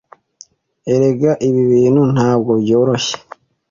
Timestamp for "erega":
0.93-1.31